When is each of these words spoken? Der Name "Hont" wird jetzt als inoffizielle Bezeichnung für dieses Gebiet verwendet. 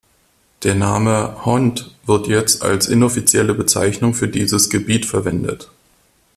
Der 0.63 0.73
Name 0.73 1.45
"Hont" 1.45 1.95
wird 2.07 2.25
jetzt 2.25 2.63
als 2.63 2.87
inoffizielle 2.87 3.53
Bezeichnung 3.53 4.15
für 4.15 4.27
dieses 4.27 4.71
Gebiet 4.71 5.05
verwendet. 5.05 5.69